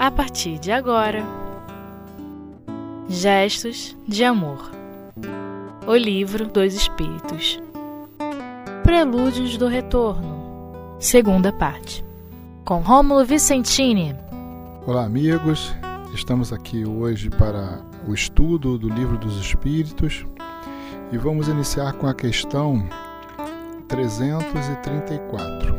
[0.00, 1.22] a partir de agora.
[3.06, 4.70] Gestos de Amor
[5.86, 7.60] O Livro dos Espíritos
[8.82, 12.02] Prelúdios do Retorno Segunda parte
[12.64, 14.16] Com Rômulo Vicentini
[14.86, 15.74] Olá, amigos.
[16.14, 20.24] Estamos aqui hoje para o estudo do Livro dos Espíritos
[21.12, 22.88] e vamos iniciar com a questão
[23.86, 25.76] 334.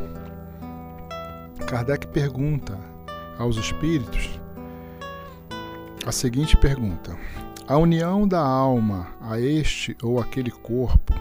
[1.66, 2.91] Kardec pergunta
[3.42, 4.42] aos espíritos
[6.06, 7.18] a seguinte pergunta:
[7.68, 11.14] A união da alma a este ou aquele corpo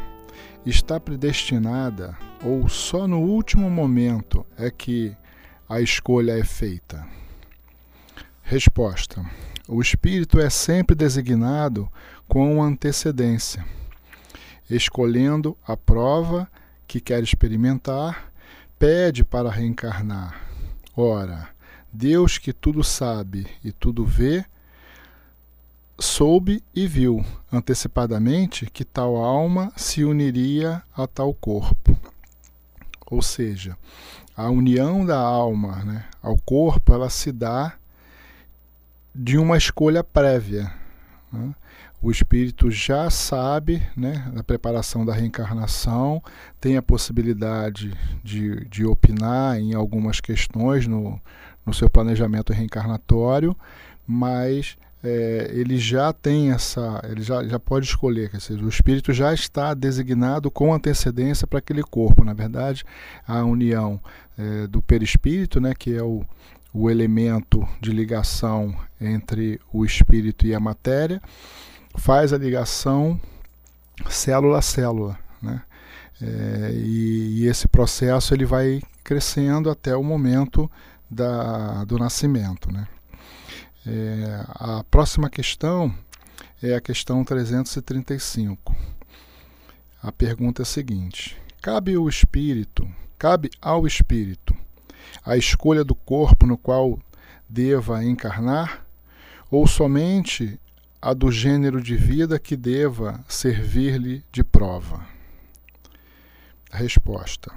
[0.64, 5.14] está predestinada ou só no último momento é que
[5.68, 7.06] a escolha é feita?
[8.42, 9.24] Resposta:
[9.68, 11.90] O espírito é sempre designado
[12.26, 13.64] com antecedência,
[14.68, 16.50] escolhendo a prova
[16.86, 18.32] que quer experimentar,
[18.78, 20.40] pede para reencarnar.
[20.96, 21.50] Ora,
[21.92, 24.44] Deus que tudo sabe e tudo vê,
[25.98, 31.98] soube e viu antecipadamente que tal alma se uniria a tal corpo.
[33.06, 33.76] Ou seja,
[34.36, 37.74] a união da alma né, ao corpo ela se dá
[39.14, 40.72] de uma escolha prévia.
[41.32, 41.54] Né?
[42.00, 46.22] O espírito já sabe né, da preparação da reencarnação,
[46.58, 47.92] tem a possibilidade
[48.24, 51.20] de, de opinar em algumas questões no,
[51.64, 53.56] no seu planejamento reencarnatório,
[54.06, 59.12] mas é, ele já tem essa, ele já, já pode escolher, quer dizer, o espírito
[59.12, 62.24] já está designado com antecedência para aquele corpo.
[62.24, 62.84] Na verdade,
[63.26, 64.00] a união
[64.38, 66.24] é, do perispírito, né, que é o,
[66.72, 71.20] o elemento de ligação entre o espírito e a matéria,
[71.96, 73.18] faz a ligação
[74.08, 75.62] célula a célula, né?
[76.22, 80.70] É, e, e, esse processo ele vai crescendo até o momento
[81.10, 82.72] da, do nascimento.
[82.72, 82.86] Né?
[83.86, 85.92] É, a próxima questão
[86.62, 88.76] é a questão 335.
[90.02, 92.88] A pergunta é a seguinte: cabe o espírito,
[93.18, 94.54] cabe ao espírito
[95.24, 96.98] a escolha do corpo no qual
[97.48, 98.86] deva encarnar,
[99.50, 100.58] ou somente
[101.02, 105.04] a do gênero de vida que deva servir-lhe de prova?
[106.70, 107.52] Resposta: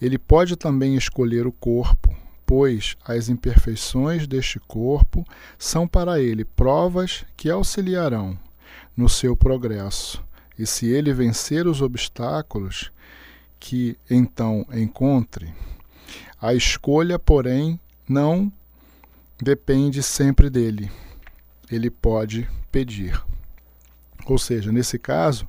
[0.00, 2.14] Ele pode também escolher o corpo,
[2.48, 5.22] pois as imperfeições deste corpo
[5.58, 8.38] são para ele provas que auxiliarão
[8.96, 10.24] no seu progresso,
[10.58, 12.90] e se ele vencer os obstáculos
[13.60, 15.52] que então encontre,
[16.40, 18.50] a escolha, porém, não
[19.38, 20.90] depende sempre dele.
[21.70, 23.22] Ele pode pedir.
[24.24, 25.46] Ou seja, nesse caso,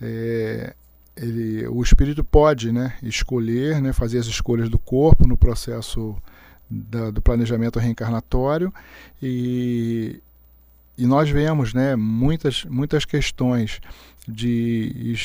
[0.00, 0.74] é,
[1.14, 6.16] ele, o espírito pode né, escolher, né, fazer as escolhas do corpo no processo
[6.70, 8.72] da, do planejamento reencarnatório
[9.20, 10.20] e,
[10.96, 13.80] e nós vemos né, muitas, muitas questões
[14.28, 15.16] de,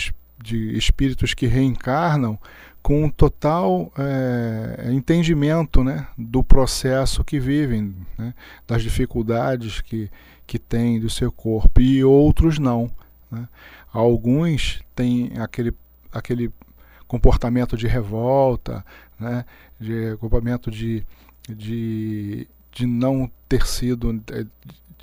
[0.42, 2.40] de espíritos que reencarnam
[2.82, 8.34] com um total é, entendimento né, do processo que vivem, né,
[8.68, 10.10] das dificuldades que,
[10.46, 12.90] que têm do seu corpo, e outros não.
[13.32, 13.48] Né.
[13.92, 15.74] Alguns têm aquele
[16.12, 16.52] aquele
[17.08, 18.86] comportamento de revolta,
[19.20, 19.46] né,
[19.80, 21.06] de comportamento de,
[21.50, 24.22] de, de não ter sido,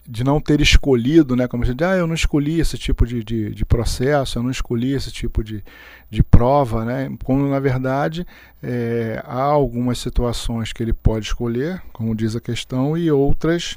[0.07, 3.23] de não ter escolhido, né, como a gente, ah, eu não escolhi esse tipo de,
[3.23, 5.65] de, de, processo, eu não escolhi esse tipo de,
[6.11, 8.27] de prova, né, quando na verdade
[8.63, 13.77] é, há algumas situações que ele pode escolher, como diz a questão, e outras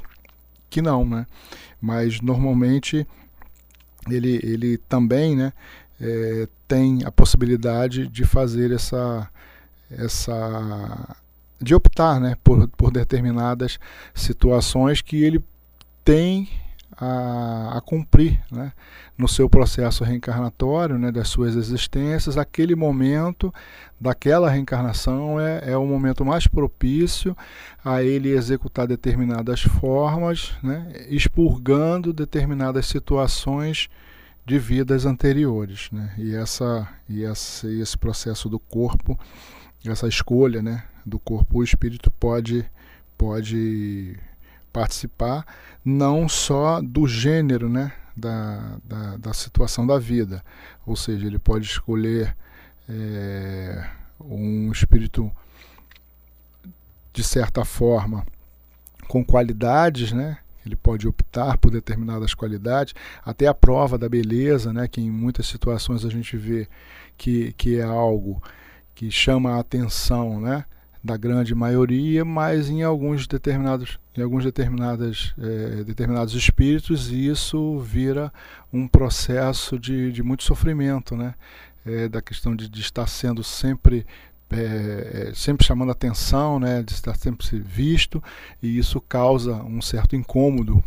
[0.68, 1.26] que não, né,
[1.80, 3.06] mas normalmente
[4.10, 5.52] ele, ele também, né,
[6.00, 9.28] é, tem a possibilidade de fazer essa,
[9.90, 11.16] essa
[11.60, 13.78] de optar né, por, por determinadas
[14.14, 15.42] situações que ele
[16.04, 16.48] tem
[16.98, 18.72] a, a cumprir né,
[19.16, 23.52] no seu processo reencarnatório, né, das suas existências, aquele momento
[24.00, 27.36] daquela reencarnação é, é o momento mais propício
[27.84, 33.88] a ele executar determinadas formas, né, expurgando determinadas situações
[34.44, 35.88] de vidas anteriores.
[35.90, 36.14] Né?
[36.16, 39.18] E, essa, e essa, esse processo do corpo,
[39.90, 42.68] essa escolha né, do corpo, o espírito pode,
[43.16, 44.18] pode
[44.72, 45.46] participar
[45.84, 50.44] não só do gênero né, da, da, da situação da vida,
[50.84, 52.36] ou seja, ele pode escolher
[52.88, 53.88] é,
[54.20, 55.30] um espírito
[57.12, 58.26] de certa forma
[59.08, 62.92] com qualidades, né, ele pode optar por determinadas qualidades,
[63.24, 66.68] até a prova da beleza, né, que em muitas situações a gente vê
[67.16, 68.42] que, que é algo
[68.96, 70.64] que chama a atenção né,
[71.04, 78.32] da grande maioria, mas em alguns determinados, em alguns determinadas, é, determinados espíritos isso vira
[78.72, 81.34] um processo de, de muito sofrimento, né?
[81.84, 84.04] É, da questão de, de, estar sendo sempre
[84.50, 88.20] é, sempre chamando atenção, né, de estar sempre visto,
[88.60, 90.82] e isso causa um certo incômodo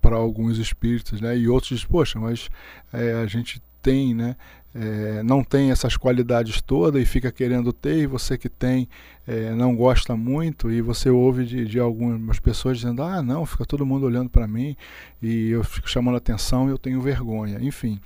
[0.00, 2.48] para alguns espíritos, né, e outros dizem, poxa, mas
[2.92, 4.36] a gente tem, né,
[4.74, 8.88] é, não tem essas qualidades todas e fica querendo ter, e você que tem
[9.26, 13.66] é, não gosta muito, e você ouve de, de algumas pessoas dizendo: ah, não, fica
[13.66, 14.76] todo mundo olhando para mim
[15.20, 17.58] e eu fico chamando atenção e eu tenho vergonha.
[17.60, 18.00] Enfim,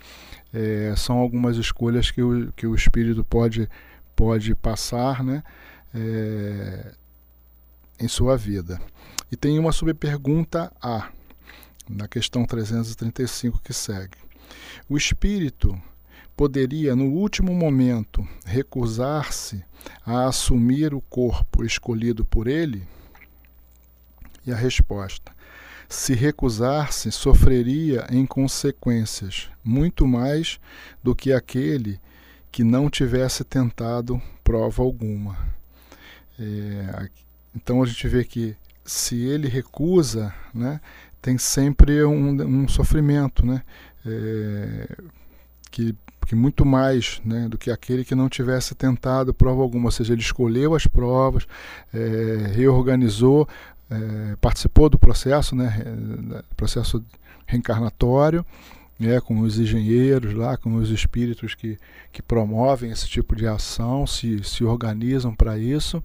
[0.53, 3.69] é, são algumas escolhas que o, que o espírito pode,
[4.17, 5.43] pode passar né,
[5.95, 6.93] é,
[8.01, 8.81] em sua vida.
[9.31, 11.11] E tem uma subpergunta A,
[11.89, 14.19] na questão 335 que segue.
[14.89, 15.81] O espírito
[16.37, 19.65] poderia, no último momento, recusar-se
[20.05, 22.87] a assumir o corpo escolhido por ele?
[24.47, 25.33] E a resposta:
[25.89, 30.61] se recusar-se, sofreria em consequências muito mais
[31.03, 31.99] do que aquele
[32.53, 35.37] que não tivesse tentado prova alguma.
[36.39, 37.09] É,
[37.55, 40.81] então a gente vê que se ele recusa, né,
[41.21, 43.63] tem sempre um, um sofrimento, né,
[44.05, 44.97] é,
[45.71, 45.95] que
[46.27, 50.13] que muito mais né, do que aquele que não tivesse tentado prova alguma, ou seja,
[50.13, 51.47] ele escolheu as provas,
[51.95, 53.49] é, reorganizou,
[53.91, 55.83] é, participou do processo, né,
[56.57, 57.05] processo
[57.47, 58.45] reencarnatório,
[58.99, 61.79] né, com os engenheiros lá, com os espíritos que,
[62.13, 66.03] que promovem esse tipo de ação, se, se organizam para isso,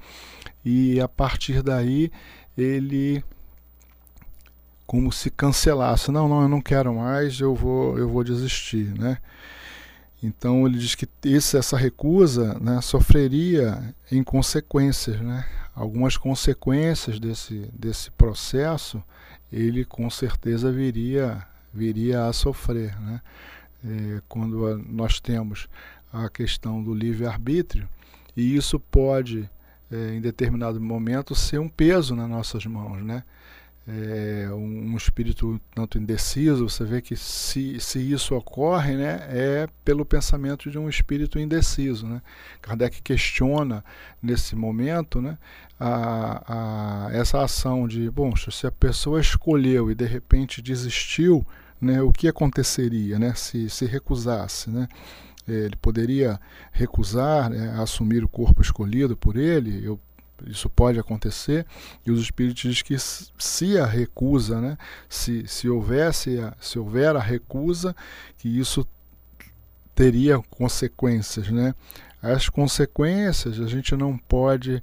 [0.64, 2.12] e a partir daí
[2.58, 3.24] ele
[4.86, 9.20] como se cancelasse, não, não, eu não quero mais, eu vou, eu vou desistir, né?
[10.22, 15.46] Então ele diz que esse, essa recusa né, sofreria em consequências, né?
[15.74, 19.04] algumas consequências desse, desse processo
[19.52, 22.98] ele com certeza viria, viria a sofrer.
[23.02, 23.22] Né?
[23.84, 25.68] É, quando nós temos
[26.14, 27.88] a questão do livre-arbítrio,
[28.36, 29.50] e isso pode,
[29.92, 33.04] é, em determinado momento, ser um peso nas nossas mãos.
[33.04, 33.24] Né?
[33.88, 40.06] É, um, espírito tanto indeciso, você vê que se, se isso ocorre, né, é pelo
[40.06, 42.06] pensamento de um espírito indeciso.
[42.08, 42.22] Né?
[42.62, 43.84] Kardec questiona
[44.22, 45.38] nesse momento né,
[45.80, 51.46] a, a, essa ação de, bom, se a pessoa escolheu e de repente desistiu,
[51.80, 54.70] né, o que aconteceria né, se, se recusasse?
[54.70, 54.88] Né?
[55.48, 56.40] Ele poderia
[56.72, 59.84] recusar né, assumir o corpo escolhido por ele.
[59.84, 60.00] Eu
[60.48, 61.66] isso pode acontecer,
[62.06, 64.78] e os espíritos dizem que se a recusa, né,
[65.10, 67.96] se, se, houvesse a, se houver a recusa,
[68.38, 68.86] que isso
[69.94, 71.50] teria consequências.
[71.50, 71.76] Né?
[72.22, 74.82] As consequências a gente não pode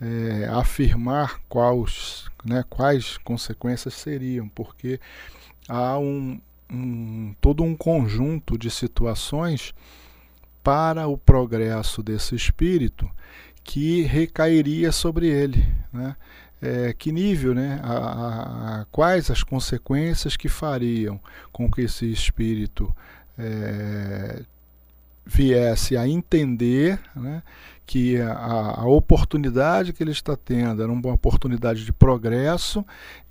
[0.00, 5.00] é, afirmar quais, né, quais consequências seriam, porque
[5.68, 6.40] há um,
[6.70, 9.74] um, todo um conjunto de situações
[10.62, 13.08] para o progresso desse espírito
[13.68, 15.62] que recairia sobre ele.
[15.92, 16.16] Né?
[16.60, 17.78] É, que nível, né?
[17.84, 21.20] A, a, quais as consequências que fariam
[21.52, 22.90] com que esse espírito
[23.38, 24.42] é,
[25.24, 27.42] viesse a entender né,
[27.86, 32.82] que a, a, oportunidade que ele está tendo era uma oportunidade de progresso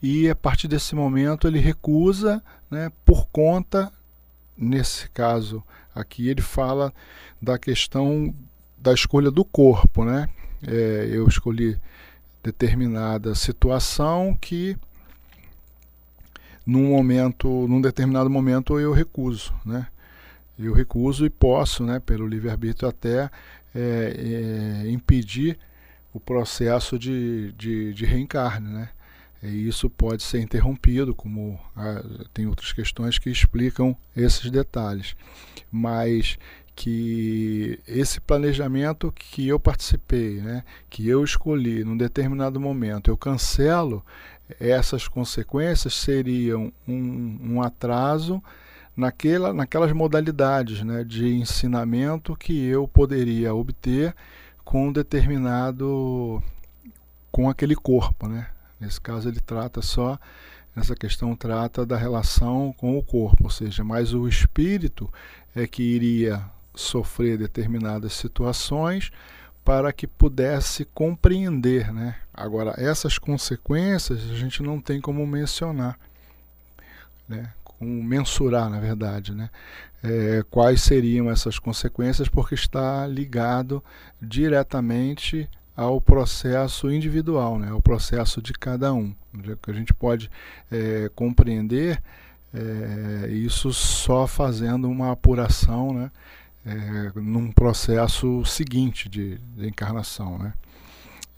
[0.01, 3.91] e a partir desse momento ele recusa né, por conta,
[4.55, 5.63] nesse caso
[5.95, 6.93] aqui, ele fala
[7.41, 8.33] da questão
[8.77, 10.29] da escolha do corpo, né?
[10.65, 11.77] É, eu escolhi
[12.43, 14.77] determinada situação que
[16.65, 19.87] num momento, num determinado momento eu recuso, né?
[20.59, 23.29] Eu recuso e posso, né, pelo livre-arbítrio até
[23.75, 25.57] é, é, impedir
[26.11, 28.89] o processo de, de, de reencarne, né?
[29.41, 32.03] E isso pode ser interrompido, como ah,
[32.33, 35.15] tem outras questões que explicam esses detalhes.
[35.71, 36.39] Mas
[36.77, 44.05] que esse planejamento que eu participei, né, que eu escolhi num determinado momento, eu cancelo,
[44.59, 48.41] essas consequências seriam um, um atraso
[48.95, 54.15] naquela, naquelas modalidades né, de ensinamento que eu poderia obter
[54.63, 56.43] com um determinado
[57.31, 58.49] com aquele corpo, né?
[58.79, 60.19] Nesse caso ele trata só
[60.75, 65.11] essa questão trata da relação com o corpo, ou seja, mais o espírito
[65.55, 66.45] é que iria
[66.77, 69.11] sofrer determinadas situações
[69.63, 71.93] para que pudesse compreender.
[71.93, 72.15] Né?
[72.33, 75.99] Agora, essas consequências a gente não tem como mencionar,
[77.27, 77.51] né?
[77.63, 79.33] como mensurar, na verdade.
[79.33, 79.49] Né?
[80.03, 83.83] É, quais seriam essas consequências, porque está ligado
[84.21, 89.13] diretamente ao processo individual, né, ao processo de cada um.
[89.61, 90.31] Que a gente pode
[90.71, 92.01] é, compreender
[92.51, 96.11] é, isso só fazendo uma apuração né,
[96.65, 100.37] é, num processo seguinte de, de encarnação.
[100.37, 100.53] Né.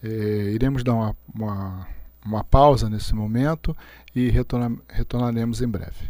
[0.04, 0.08] É,
[0.54, 1.88] iremos dar uma, uma,
[2.26, 3.76] uma, pausa nesse momento
[4.16, 6.10] e retorna, retornaremos em breve.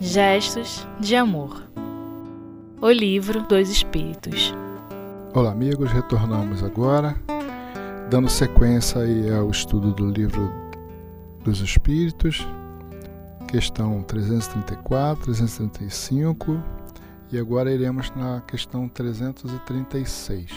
[0.00, 1.68] Gestos de Amor
[2.80, 4.54] O Livro dos Espíritos
[5.34, 7.14] Olá, amigos, retornamos agora,
[8.10, 10.50] dando sequência aí ao estudo do Livro
[11.44, 12.46] dos Espíritos,
[13.46, 16.62] questão 334, 335
[17.30, 20.50] e agora iremos na questão 336.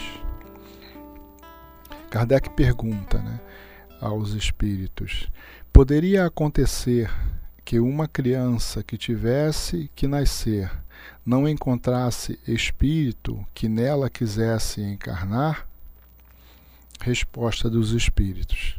[2.09, 3.41] Kardec pergunta né,
[3.99, 5.29] aos espíritos:
[5.73, 7.11] poderia acontecer
[7.65, 10.71] que uma criança que tivesse que nascer
[11.25, 15.70] não encontrasse espírito que nela quisesse encarnar?
[17.01, 18.75] Resposta dos espíritos: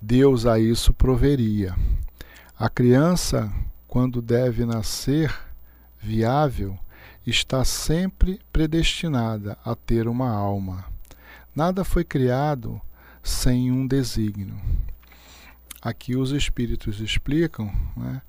[0.00, 1.74] Deus a isso proveria.
[2.58, 3.50] A criança,
[3.88, 5.34] quando deve nascer
[5.98, 6.78] viável,
[7.26, 10.84] está sempre predestinada a ter uma alma.
[11.56, 12.78] Nada foi criado
[13.22, 14.60] sem um desígnio.
[15.80, 18.20] Aqui os espíritos explicam né,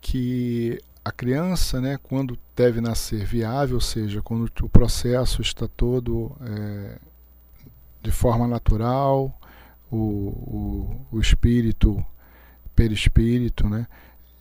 [0.00, 6.36] que a criança, né, quando deve nascer viável, ou seja, quando o processo está todo
[6.40, 6.98] é,
[8.04, 9.34] de forma natural,
[9.90, 12.04] o, o, o espírito,
[12.76, 13.86] perispírito, né,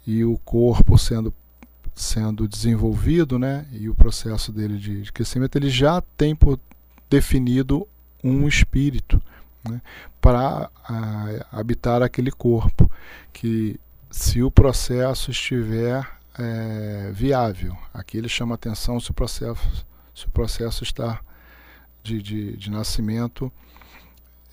[0.05, 1.33] e o corpo sendo
[1.95, 6.59] sendo desenvolvido, né, e o processo dele de, crescimento, ele já tem por
[7.07, 7.87] definido
[8.23, 9.21] um espírito
[9.69, 9.79] né,
[10.19, 10.71] para
[11.51, 12.91] habitar aquele corpo,
[13.31, 13.79] que
[14.09, 16.03] se o processo estiver
[16.37, 21.21] é, viável, aqui ele chama atenção se o processo, se o processo está
[22.03, 23.51] de, de, de nascimento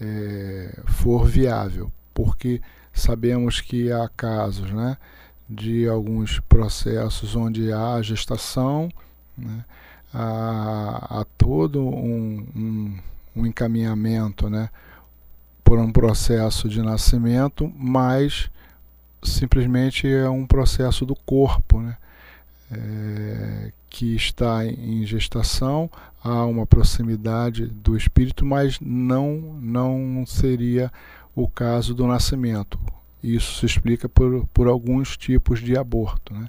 [0.01, 4.97] é, for viável, porque sabemos que há casos, né,
[5.49, 8.89] de alguns processos onde há gestação,
[9.37, 9.65] né,
[10.15, 12.99] há, há, todo um, um,
[13.37, 14.71] um, encaminhamento né,
[15.65, 18.51] por um processo de nascimento, mas
[19.23, 21.97] simplesmente é um processo do corpo né,
[22.71, 25.91] é, que está em gestação,
[26.23, 30.93] há uma proximidade do espírito, mas não, não seria
[31.35, 32.79] o caso do nascimento.
[33.23, 36.33] Isso se explica por, por alguns tipos de aborto.
[36.33, 36.49] Né?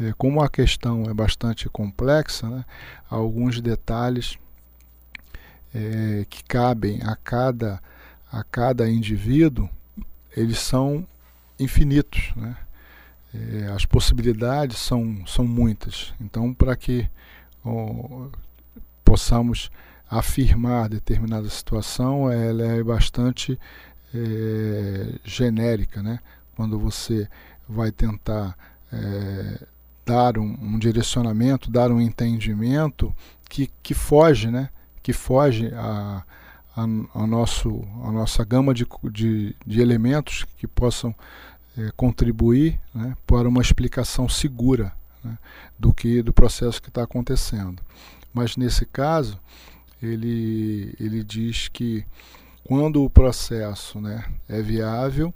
[0.00, 2.64] É, como a questão é bastante complexa, né,
[3.08, 4.36] alguns detalhes
[5.74, 7.80] é, que cabem a cada,
[8.30, 9.68] a cada indivíduo,
[10.36, 11.06] eles são
[11.58, 12.32] infinitos.
[12.36, 12.56] Né?
[13.34, 16.14] É, as possibilidades são, são muitas.
[16.20, 17.08] Então, para que
[17.64, 18.28] ó,
[19.04, 19.70] possamos
[20.08, 23.58] afirmar determinada situação, ela é bastante
[24.14, 26.20] é, genérica, né?
[26.54, 27.28] quando você
[27.68, 28.56] vai tentar
[28.92, 29.66] é,
[30.06, 33.14] dar um, um, direcionamento, dar um entendimento
[33.48, 34.68] que, que foge, né?
[35.02, 36.22] que foge a,
[36.76, 41.14] a, a, nosso, a nossa gama de, de, de elementos que possam
[41.76, 45.36] é, contribuir né, para uma explicação segura né,
[45.78, 47.82] do que do processo que está acontecendo.
[48.32, 49.38] Mas nesse caso,
[50.02, 52.04] ele, ele diz que
[52.64, 55.32] quando o processo né, é viável,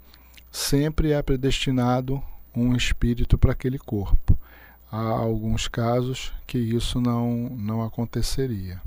[0.51, 2.21] sempre é predestinado
[2.55, 4.37] um espírito para aquele corpo.
[4.91, 8.81] Há alguns casos que isso não, não aconteceria.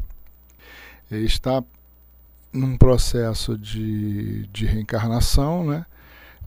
[1.10, 1.62] Ele está
[2.52, 5.86] num processo de, de reencarnação, né?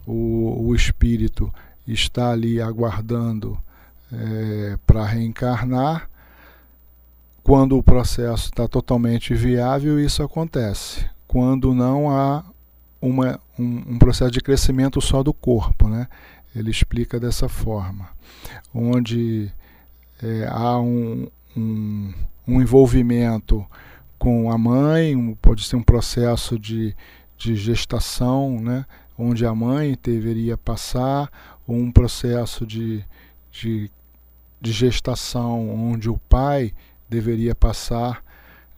[0.06, 1.54] O, o espírito
[1.88, 3.58] está ali aguardando
[4.12, 6.10] é, para reencarnar.
[7.44, 12.46] Quando o processo está totalmente viável, isso acontece quando não há
[13.02, 15.90] uma, um, um, processo de crescimento só do corpo.
[15.90, 16.08] Né?
[16.56, 18.08] Ele explica dessa forma,
[18.74, 19.52] onde
[20.24, 22.14] é, há um, um,
[22.48, 23.66] um, envolvimento
[24.18, 26.96] com a mãe, um, pode ser um processo de,
[27.38, 28.86] de gestação, né?
[29.18, 31.32] Onde a mãe deveria passar,
[31.68, 33.04] um processo de,
[33.52, 33.90] de,
[34.62, 36.74] de gestação onde o pai
[37.10, 38.24] deveria passar,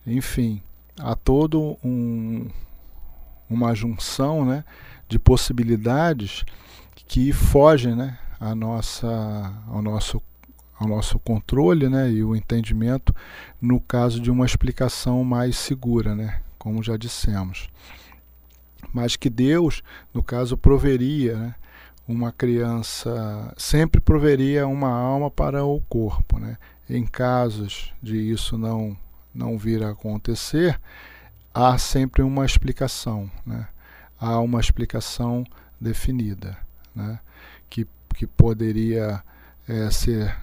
[0.05, 0.61] enfim,
[0.99, 2.47] há todo um,
[3.49, 4.63] uma junção né,
[5.07, 6.43] de possibilidades
[7.07, 10.21] que fogem né, a nossa, ao, nosso,
[10.79, 13.15] ao nosso controle né, e o entendimento
[13.61, 17.69] no caso de uma explicação mais segura, né, como já dissemos.
[18.93, 21.55] Mas que Deus, no caso, proveria né,
[22.07, 26.57] uma criança sempre proveria uma alma para o corpo, né?
[26.89, 28.97] Em casos de isso não
[29.33, 30.79] não vir a acontecer,
[31.53, 33.67] há sempre uma explicação, né?
[34.19, 35.43] Há uma explicação
[35.79, 36.57] definida,
[36.95, 37.19] né?
[37.69, 39.21] Que que poderia
[39.67, 40.35] é, ser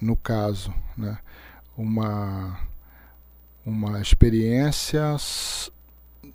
[0.00, 1.18] no caso, né?
[1.76, 2.58] Uma
[3.66, 5.16] uma experiência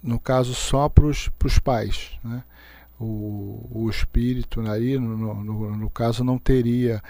[0.01, 2.43] no caso só para os pais, né?
[2.99, 7.01] o, o espírito aí, no, no, no caso, não teria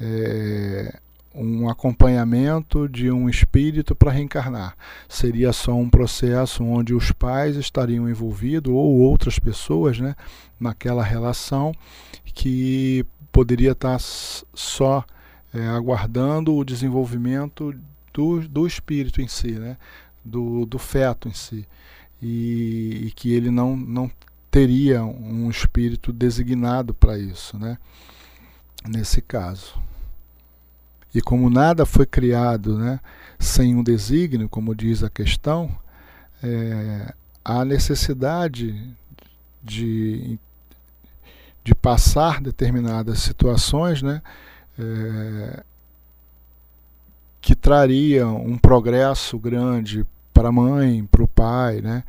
[0.00, 0.98] é,
[1.34, 4.74] um acompanhamento de um espírito para reencarnar.
[5.08, 10.16] Seria só um processo onde os pais estariam envolvidos ou outras pessoas né,
[10.58, 11.72] naquela relação
[12.24, 15.04] que poderia estar só
[15.54, 17.74] é, aguardando o desenvolvimento
[18.12, 19.76] do, do espírito em si, né,
[20.24, 21.66] do, do feto em si.
[22.20, 24.10] E, e que ele não, não
[24.50, 27.76] teria um espírito designado para isso, né?
[28.88, 29.74] Nesse caso.
[31.14, 33.00] E como nada foi criado né,
[33.38, 35.74] sem um desígnio, como diz a questão,
[36.42, 38.94] é, há necessidade
[39.62, 40.38] de,
[41.64, 44.22] de passar determinadas situações né,
[44.78, 45.64] é,
[47.40, 50.04] que trariam um progresso grande
[50.36, 52.04] para a mãe, para o pai, né?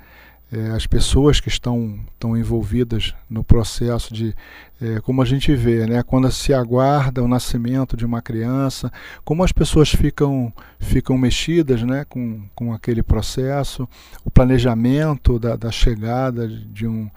[0.51, 4.33] é, as pessoas que estão, estão envolvidas no processo de,
[4.81, 8.91] é, como a gente vê, né, quando se aguarda o nascimento de uma criança,
[9.25, 13.87] como as pessoas ficam, ficam mexidas né, com, com aquele processo,
[14.23, 17.09] o planejamento da, da chegada de um,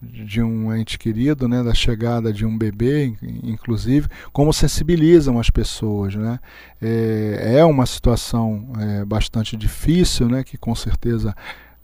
[0.00, 6.14] de um ente querido, né, da chegada de um bebê, inclusive, como sensibilizam as pessoas.
[6.14, 6.38] Né?
[6.80, 11.34] É, é uma situação é, bastante difícil, né, que com certeza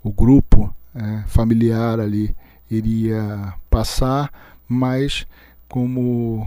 [0.02, 2.34] o grupo é, familiar ali
[2.70, 4.30] iria passar,
[4.68, 5.26] mas
[5.68, 6.46] como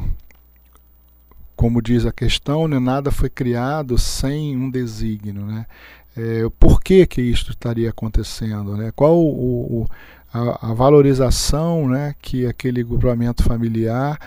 [1.56, 5.65] como diz a questão, né, nada foi criado sem um desígnio, né?
[6.15, 8.91] É, por que que isto estaria acontecendo, né?
[8.96, 9.88] Qual o, o
[10.34, 14.20] a, a, valorização, né, que aquele grupamento familiar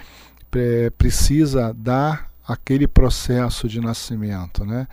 [0.52, 4.88] é, precisa dar aquele processo de nascimento, né?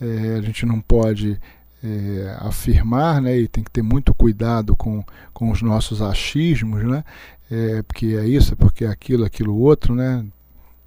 [0.00, 1.40] É, a gente não pode
[1.82, 7.04] é, afirmar, né, e tem que ter muito cuidado com, com os nossos achismos, né,
[7.50, 10.24] é, porque é isso, é porque é aquilo, aquilo outro, né,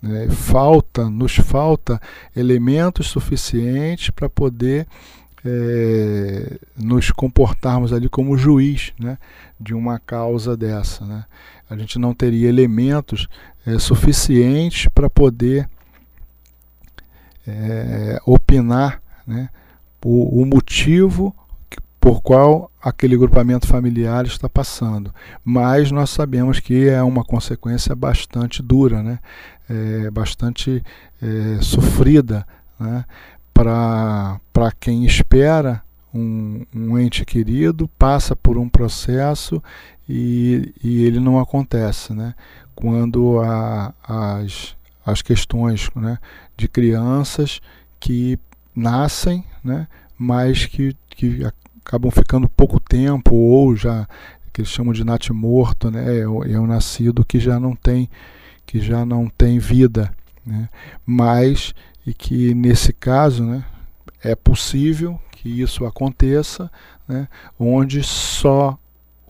[0.03, 1.99] é, falta, nos falta
[2.35, 4.87] elementos suficientes para poder
[5.45, 9.17] é, nos comportarmos ali como juiz né,
[9.59, 11.05] de uma causa dessa.
[11.05, 11.25] Né.
[11.69, 13.27] A gente não teria elementos
[13.65, 15.69] é, suficientes para poder
[17.47, 19.49] é, opinar né,
[20.03, 21.35] o, o motivo
[21.99, 25.13] por qual aquele grupamento familiar está passando.
[25.43, 29.19] Mas nós sabemos que é uma consequência bastante dura, né?
[29.69, 30.81] É, bastante
[31.21, 32.47] é, sofrida
[32.79, 33.05] né?
[33.59, 35.81] Para quem espera
[36.13, 39.61] um, um, ente querido, passa por um processo
[40.07, 42.13] e, e ele não acontece.
[42.13, 42.33] Né?
[42.73, 46.17] Quando há as, as questões né,
[46.55, 47.59] de crianças
[47.99, 48.39] que
[48.73, 51.45] nascem, né, mas que, que
[51.85, 54.07] acabam ficando pouco tempo ou já
[54.53, 58.09] que eles chamam de morto, né, é, é um nascido que já não tem
[58.65, 60.13] que já não tem vida,
[60.45, 60.69] né,
[61.05, 61.73] mas
[62.05, 63.63] e que nesse caso, né,
[64.23, 66.71] é possível que isso aconteça,
[67.07, 67.27] né,
[67.59, 68.77] onde só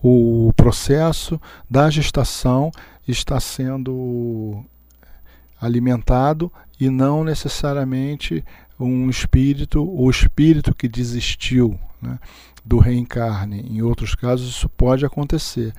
[0.02, 2.72] o processo da gestação
[3.08, 4.63] está sendo
[5.60, 8.45] alimentado e não necessariamente
[8.79, 12.17] um espírito, o espírito que desistiu né,
[12.63, 13.61] do reencarne.
[13.61, 15.73] Em outros casos isso pode acontecer,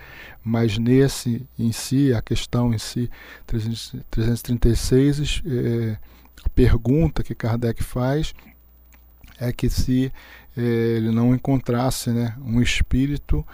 [0.44, 3.10] mas nesse em si, a questão em si,
[3.46, 5.98] 336, é,
[6.44, 8.34] a pergunta que Kardec faz
[9.38, 10.12] é que se
[10.56, 13.46] é, ele não encontrasse né, um espírito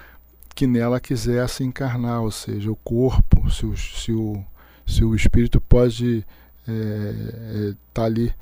[0.55, 4.45] que nela quisesse encarnar, ou seja, o corpo, se o, se o,
[4.87, 6.25] se o espírito pode
[6.67, 8.33] estar é, é, tá ali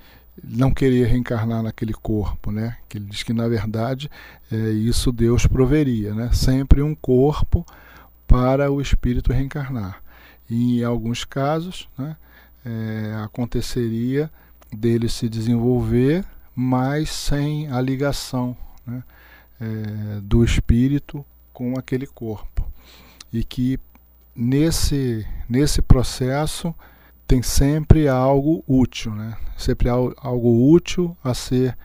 [0.43, 2.77] não queria reencarnar naquele corpo, né?
[2.89, 4.11] Que ele diz que na verdade
[4.51, 6.31] é, isso Deus proveria, né?
[6.33, 7.65] Sempre um corpo
[8.27, 10.03] para o espírito reencarnar.
[10.49, 12.17] E em alguns casos, né,
[12.65, 14.31] é, aconteceria
[14.73, 19.03] dele se desenvolver, mas sem a ligação né,
[19.61, 22.67] é, do espírito com aquele corpo.
[23.33, 23.79] E que
[24.35, 26.75] nesse, nesse processo
[27.27, 29.37] tem sempre algo útil, né?
[29.57, 31.77] Sempre algo útil a ser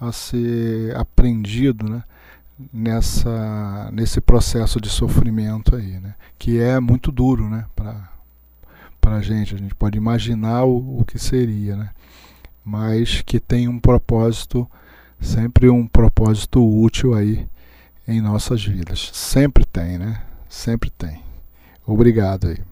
[0.00, 2.02] a ser aprendido, né?
[2.72, 6.14] Nessa nesse processo de sofrimento aí, né?
[6.38, 7.66] Que é muito duro, né?
[7.74, 8.10] Para
[9.00, 11.90] para a gente, a gente pode imaginar o, o que seria, né?
[12.64, 14.70] mas que tem um propósito,
[15.20, 17.46] sempre um propósito útil aí
[18.06, 19.10] em nossas vidas.
[19.12, 20.22] Sempre tem, né?
[20.48, 21.20] Sempre tem.
[21.86, 22.62] Obrigado aí.